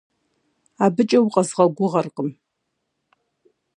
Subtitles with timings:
[0.85, 2.29] Абыкӏэ укъэзгъэгугъэркъым.